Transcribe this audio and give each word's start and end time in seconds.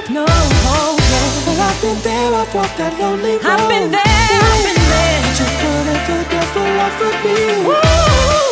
up, 0.00 0.10
no. 0.10 0.24
Oh, 0.28 0.96
yeah. 0.96 1.44
Well, 1.46 1.60
I've 1.60 1.80
been 1.82 2.00
there, 2.02 2.32
I've 2.34 2.54
walked 2.54 2.76
that 2.78 2.96
lonely 2.98 3.36
road. 3.36 3.44
I've 3.44 3.68
been 3.68 3.90
there, 3.90 4.00
I've 4.00 4.64
been 4.64 4.80
there. 4.88 5.20
But 5.24 5.36
you 5.36 5.48
couldn't 5.60 6.00
feel 6.08 6.24
that 6.24 6.46
for 6.52 6.68
love 6.78 6.94
for 6.96 7.12
me. 7.24 7.36
Ooh, 7.68 8.48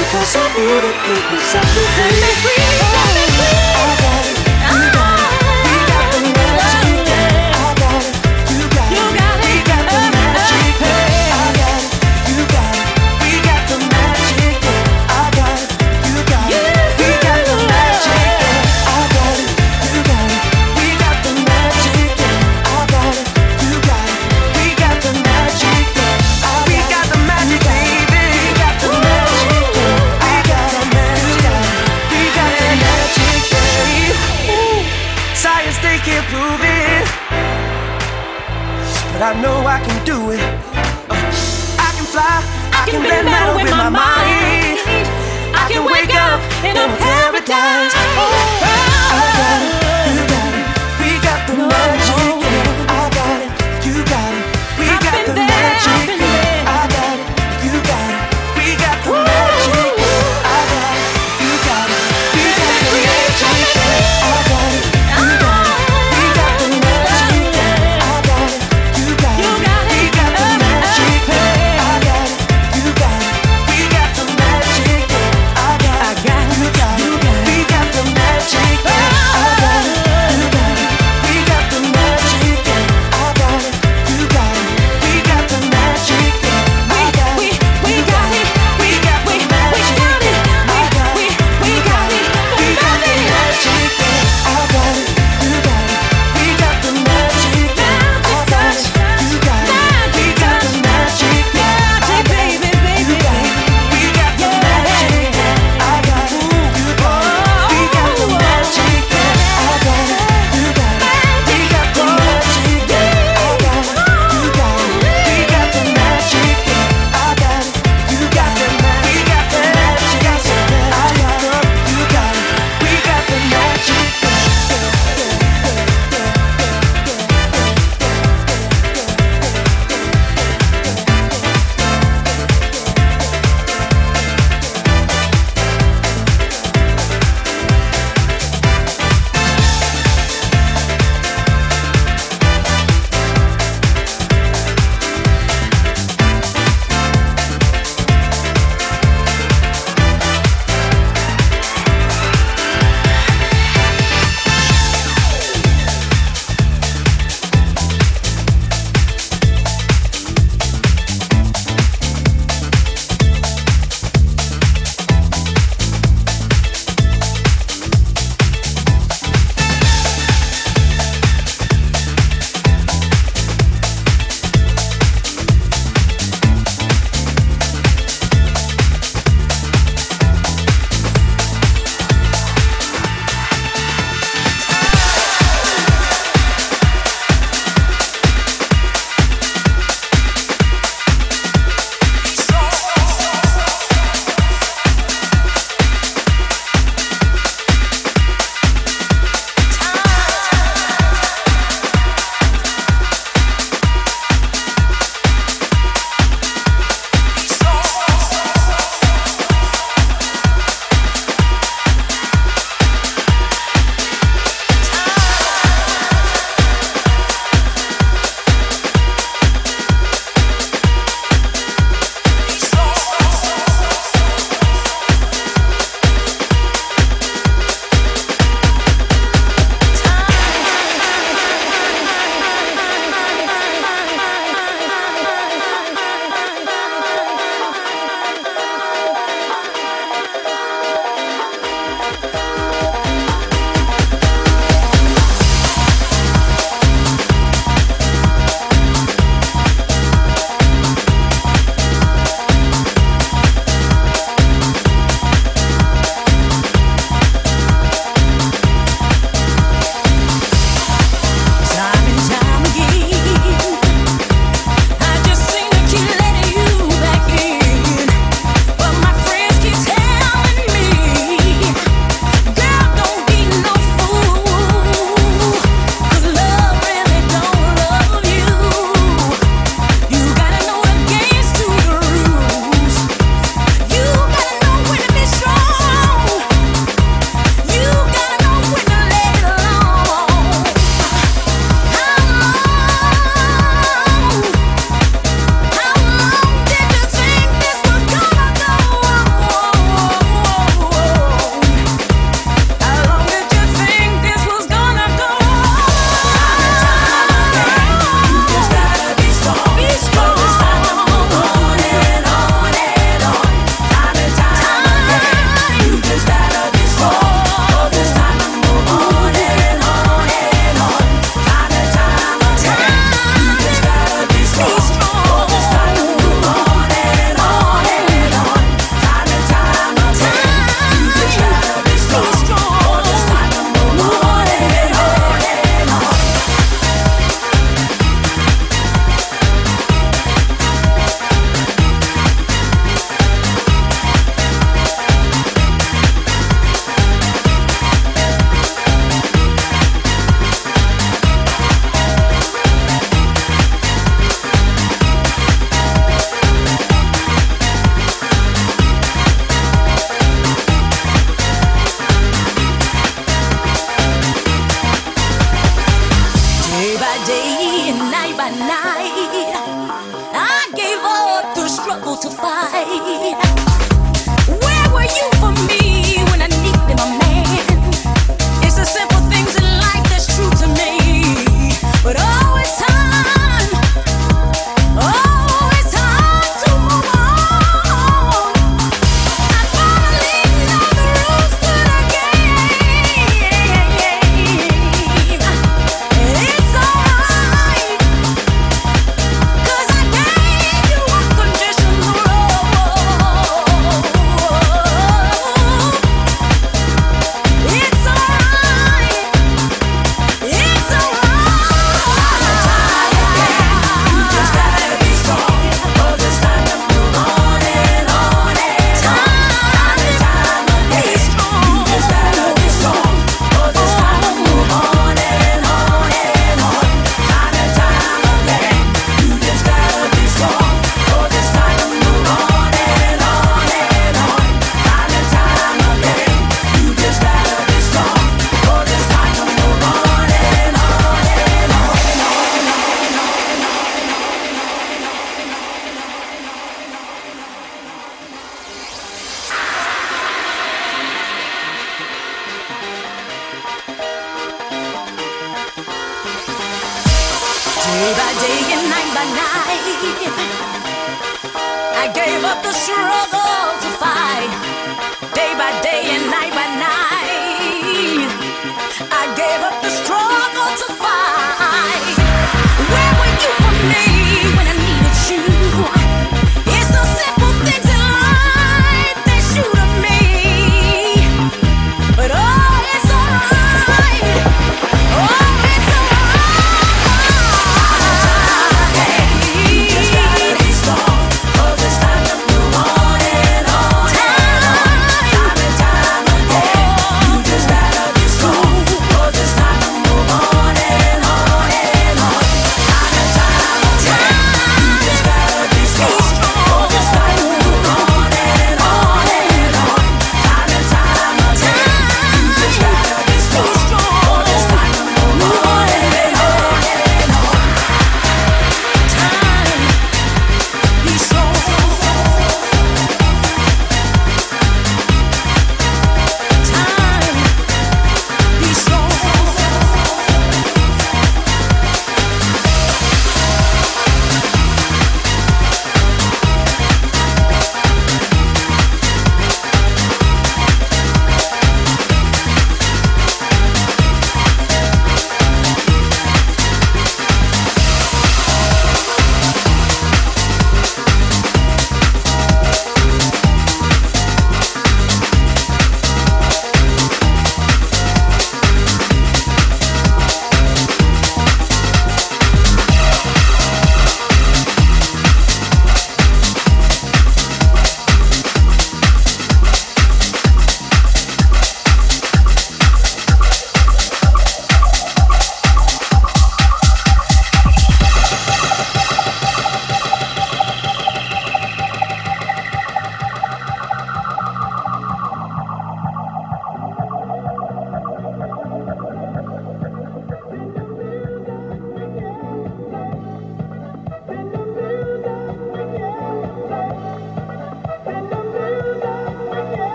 because 0.00 0.32
I 0.36 0.44
knew 0.56 0.76
that 0.80 0.96
it 0.96 1.24
was 1.32 1.44
something. 1.52 1.88
Set 1.96 2.12
me 2.16 2.32
free, 2.40 2.64
set 2.80 3.10
me 3.12 3.24
free. 3.36 3.60
Oh, 3.76 4.15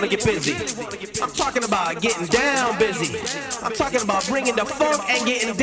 wanna 0.00 0.16
get 0.16 0.24
busy, 0.24 0.54
I'm 1.22 1.30
talking 1.32 1.62
about 1.62 2.00
getting 2.00 2.26
down 2.28 2.78
busy. 2.78 3.18
I'm 3.62 3.72
talking 3.72 4.00
about 4.00 4.26
bringing 4.26 4.56
the 4.56 4.64
funk 4.64 5.02
and 5.10 5.26
getting 5.26 5.54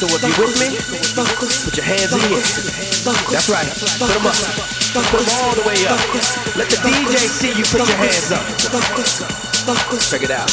So 0.00 0.08
if 0.08 0.24
you 0.24 0.32
with 0.40 0.56
me, 0.56 0.80
put 1.12 1.76
your 1.76 1.84
hands 1.84 2.08
in 2.08 2.24
air. 2.32 2.40
That's 3.28 3.52
right. 3.52 3.68
Put 4.00 4.08
them 4.08 4.24
up. 4.24 4.32
Put 4.96 5.04
them 5.12 5.28
all 5.44 5.52
the 5.52 5.64
way 5.68 5.76
up. 5.92 6.00
Let 6.56 6.72
the 6.72 6.80
DJ 6.80 7.28
see 7.28 7.52
you 7.52 7.68
put 7.68 7.84
your 7.84 8.00
hands 8.00 8.32
up. 8.32 8.40
Check 10.00 10.24
it 10.24 10.32
out. 10.32 10.48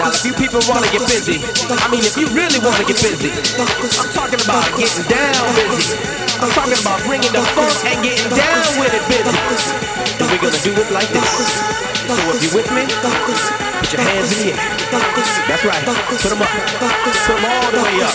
Now, 0.00 0.08
if 0.08 0.24
you 0.24 0.32
people 0.40 0.64
wanna 0.72 0.88
get 0.88 1.04
busy, 1.04 1.44
I 1.68 1.84
mean, 1.92 2.00
if 2.00 2.16
you 2.16 2.24
really 2.32 2.64
wanna 2.64 2.88
get 2.88 2.96
busy, 3.04 3.28
I'm 3.60 4.08
talking 4.16 4.40
about 4.40 4.72
getting 4.72 5.04
down 5.04 5.44
busy. 5.52 5.92
I'm 6.40 6.48
talking 6.56 6.80
about 6.80 7.04
bringing 7.04 7.28
the 7.28 7.44
funk 7.52 7.76
and 7.92 8.00
getting 8.00 8.32
down 8.32 8.68
with 8.80 8.96
it 8.96 9.04
busy. 9.04 9.36
And 10.16 10.32
we're 10.32 10.40
gonna 10.40 10.64
do 10.64 10.72
it 10.72 10.88
like 10.96 11.12
this. 11.12 11.28
So 12.08 12.24
if 12.32 12.40
you 12.40 12.56
with 12.56 12.72
me, 12.72 12.88
your 13.94 14.02
hands 14.02 14.34
in 14.34 14.50
the 14.50 14.58
air. 14.58 14.74
That's 15.46 15.62
right. 15.62 15.84
Put 15.86 16.26
them 16.26 16.42
up. 16.42 16.50
Put 16.50 17.14
them 17.14 17.46
all 17.46 17.70
the 17.70 17.78
way 17.78 18.02
up. 18.02 18.10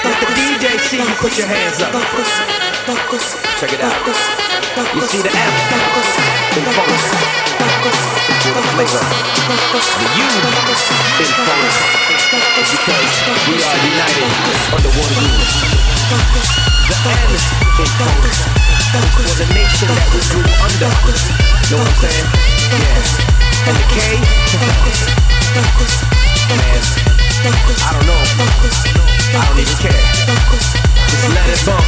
Let 0.00 0.16
the 0.24 0.28
DJ 0.32 0.80
see 0.80 0.96
you 0.96 1.12
put 1.20 1.36
your 1.36 1.44
hands 1.44 1.84
up. 1.84 1.92
Check 3.60 3.76
it 3.76 3.84
out. 3.84 3.92
You 4.96 5.04
see 5.04 5.20
the 5.20 5.28
F 5.28 5.54
in 6.56 6.64
focus. 6.72 7.04
For 8.40 8.56
the 8.56 8.72
flavor. 8.72 9.04
The 9.44 10.08
U 10.16 10.28
in 10.32 11.28
focus. 11.44 11.76
It's 12.32 12.72
because 12.72 13.12
we 13.52 13.60
are 13.60 13.78
united 13.84 14.32
under 14.72 14.92
one 14.96 15.12
roof. 15.12 15.44
The 16.88 16.96
N 17.04 17.20
in 17.28 17.90
focus. 18.00 18.36
For 19.12 19.28
the 19.36 19.48
nation 19.52 19.92
that 19.92 20.08
we 20.08 20.24
grew 20.32 20.48
under. 20.64 20.88
Know 21.68 21.84
what 21.84 21.84
I'm 21.84 22.00
saying? 22.00 22.24
Yeah. 22.72 23.36
And 23.68 23.76
the 23.76 23.84
K? 23.92 25.17
I 25.48 25.56
don't 27.92 28.06
know. 28.06 28.20
I 29.32 29.48
don't 29.48 29.58
even 29.58 29.76
care. 29.80 29.96
Just 31.08 31.28
let 31.28 31.48
it 31.48 31.64
bump. 31.64 31.84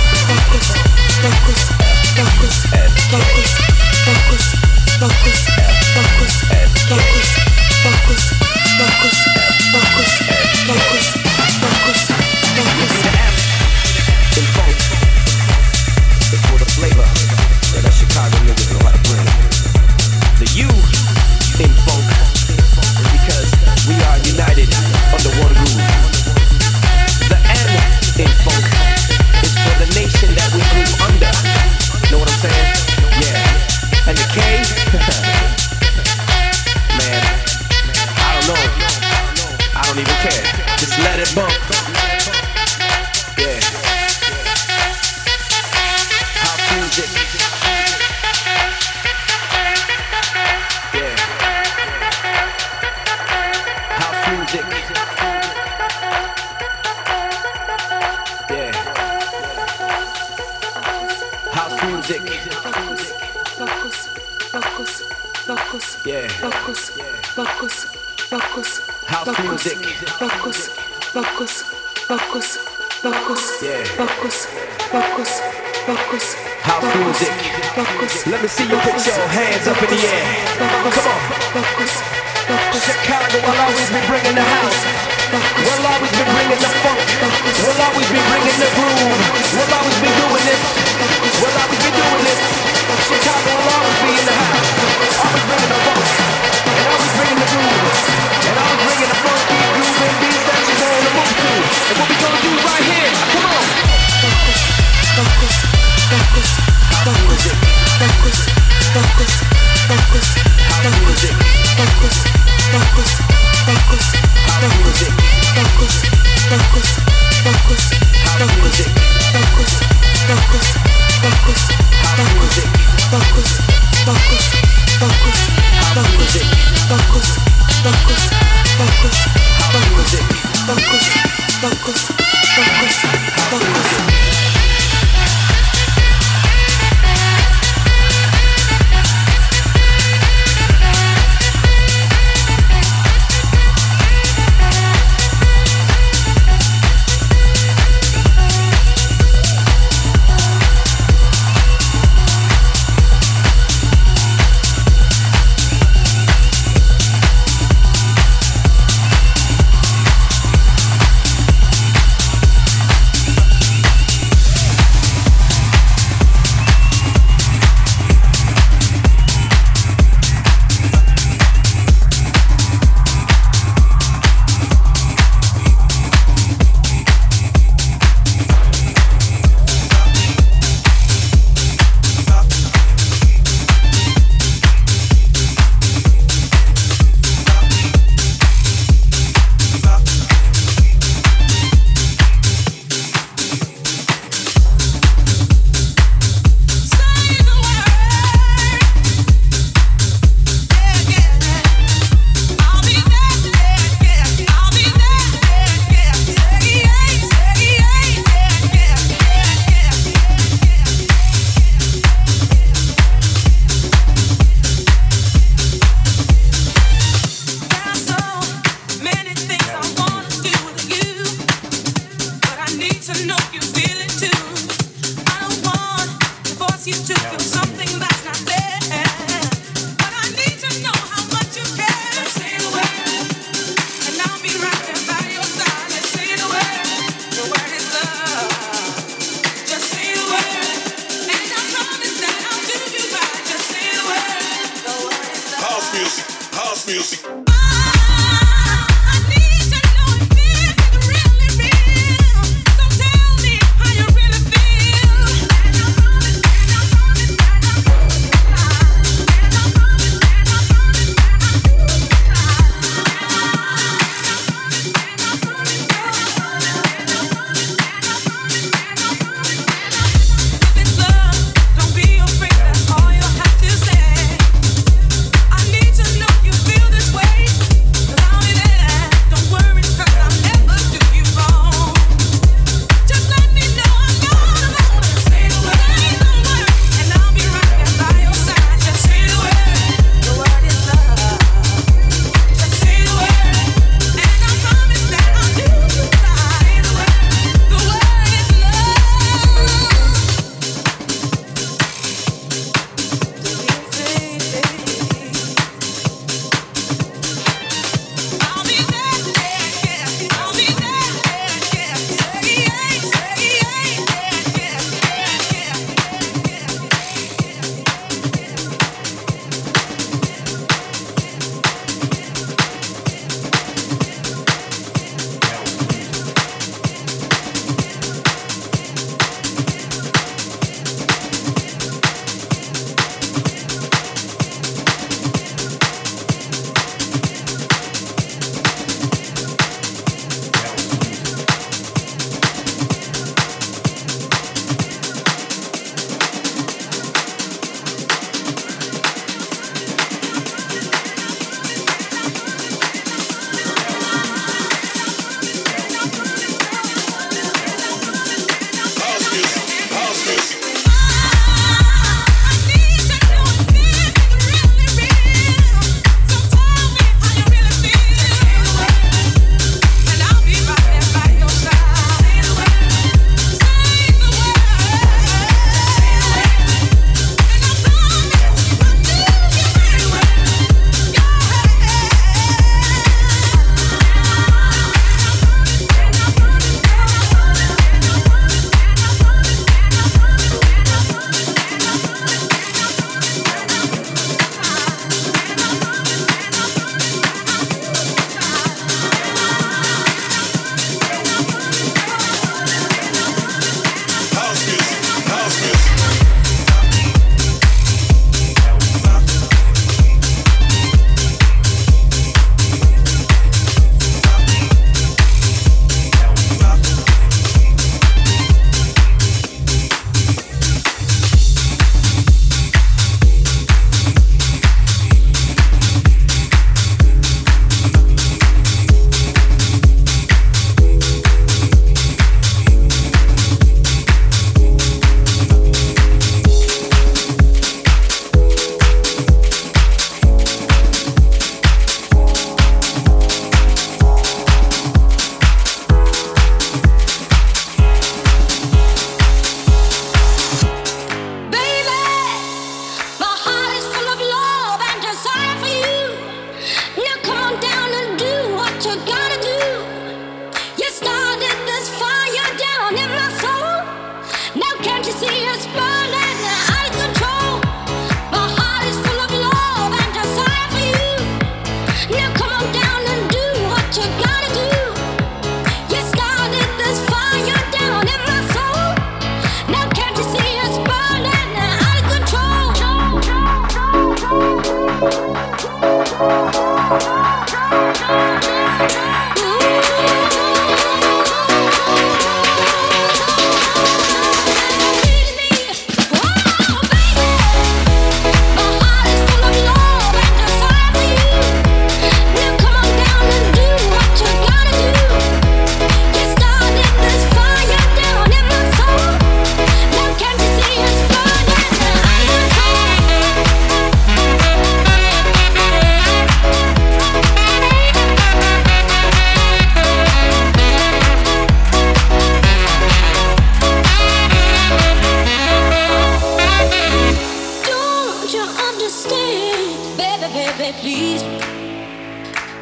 Don't 528.30 528.46
you 528.46 528.64
understand, 528.64 529.96
baby, 529.98 530.32
baby, 530.32 530.72
please? 530.78 531.22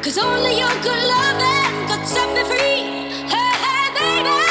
Cause 0.03 0.17
only 0.17 0.57
your 0.57 0.73
good 0.81 1.03
loving 1.13 1.87
could 1.87 2.07
set 2.07 2.27
me 2.33 2.43
free. 2.45 3.29
Hey, 3.29 3.53
hey, 3.63 4.23
baby. 4.23 4.48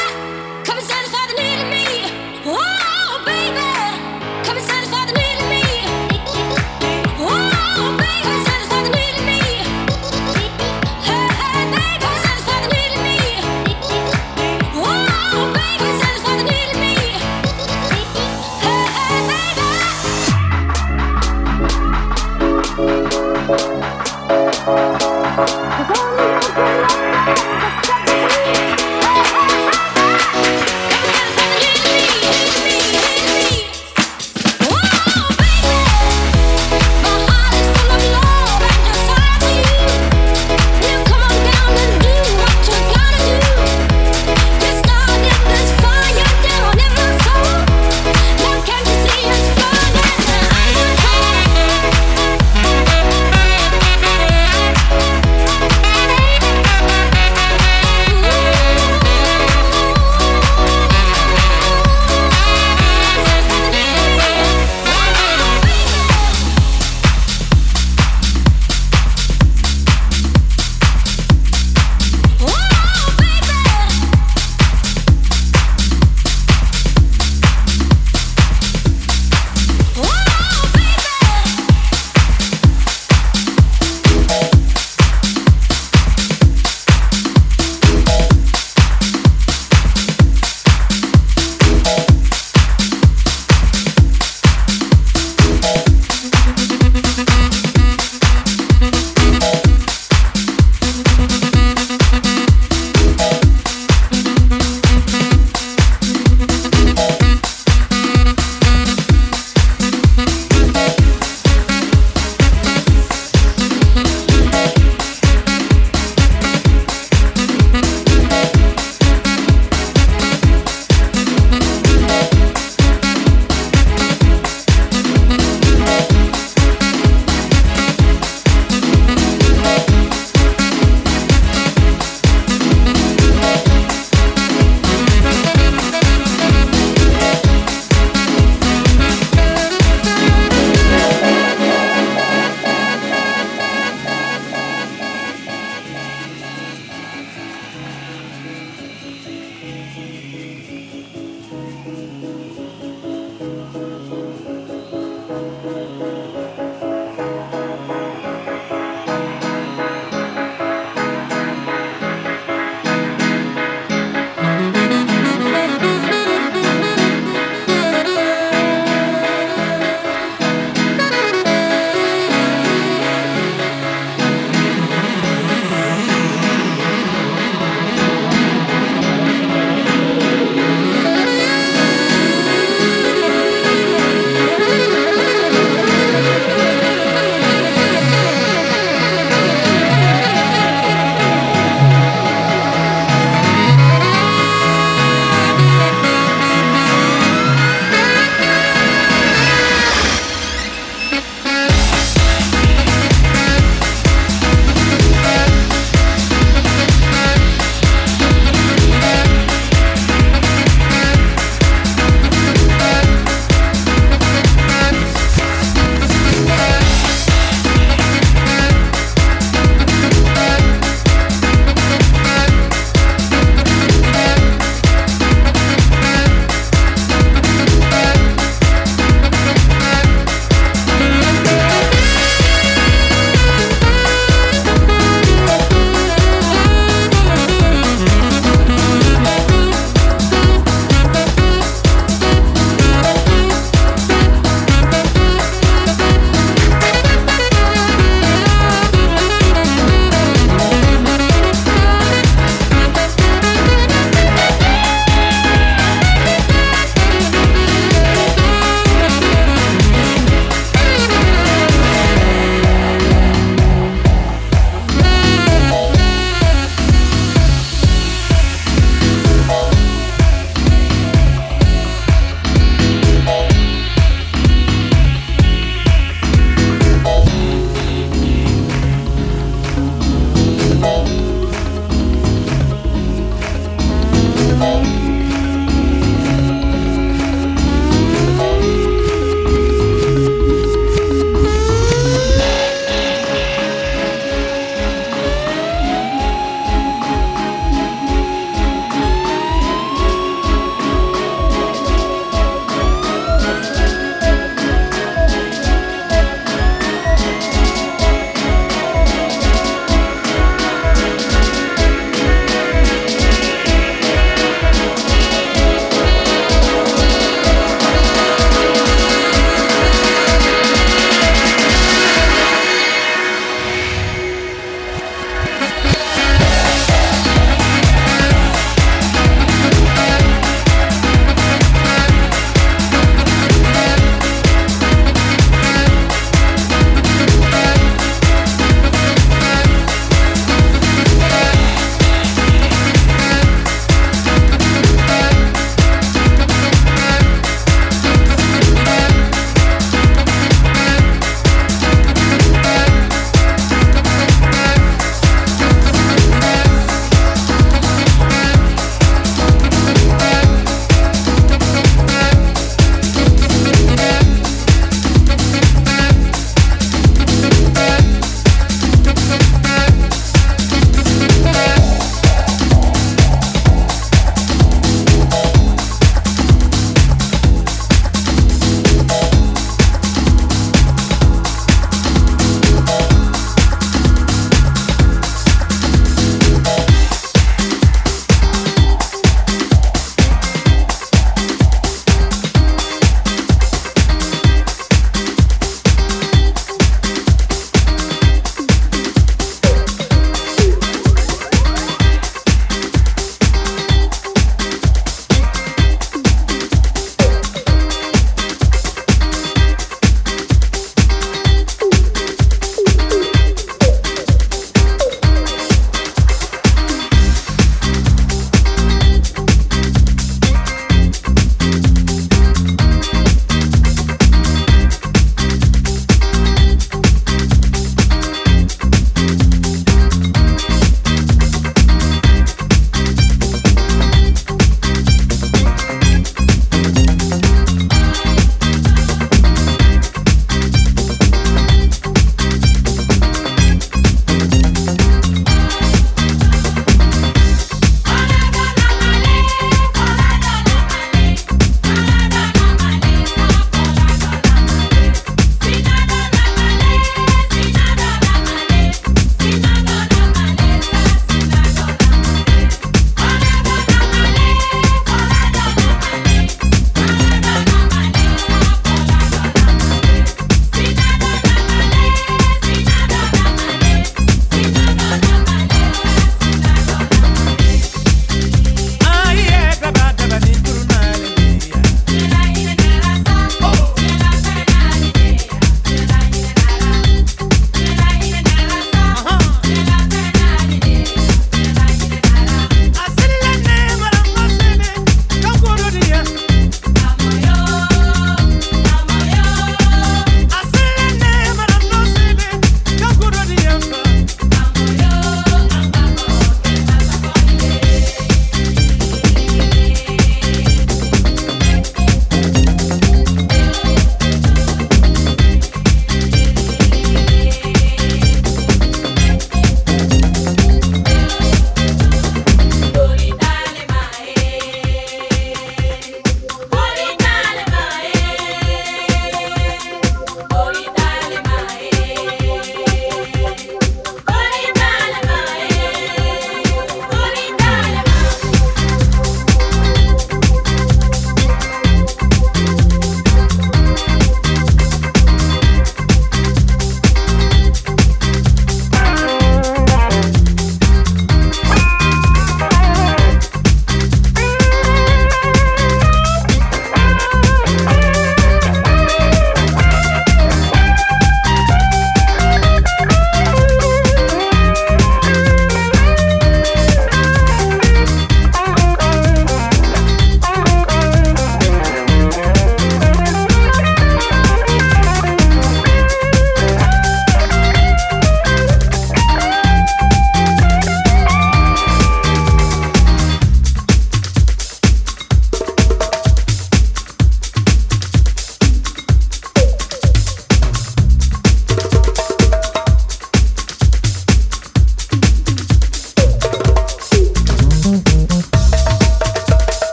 Oh, 26.60 27.97